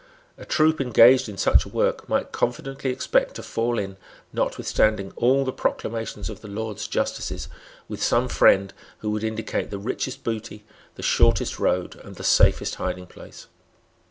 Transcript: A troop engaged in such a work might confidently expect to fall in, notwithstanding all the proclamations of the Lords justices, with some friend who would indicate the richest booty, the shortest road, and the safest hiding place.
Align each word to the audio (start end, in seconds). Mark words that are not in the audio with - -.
A 0.35 0.45
troop 0.45 0.81
engaged 0.81 1.29
in 1.29 1.37
such 1.37 1.63
a 1.63 1.69
work 1.69 2.09
might 2.09 2.31
confidently 2.31 2.89
expect 2.89 3.35
to 3.35 3.43
fall 3.43 3.77
in, 3.77 3.97
notwithstanding 4.33 5.13
all 5.15 5.45
the 5.45 5.53
proclamations 5.53 6.27
of 6.27 6.41
the 6.41 6.47
Lords 6.47 6.87
justices, 6.87 7.47
with 7.87 8.01
some 8.01 8.27
friend 8.27 8.73
who 9.01 9.11
would 9.11 9.23
indicate 9.23 9.69
the 9.69 9.77
richest 9.77 10.23
booty, 10.23 10.65
the 10.95 11.03
shortest 11.03 11.59
road, 11.59 11.97
and 12.03 12.15
the 12.15 12.23
safest 12.23 12.73
hiding 12.81 13.05
place. 13.05 13.45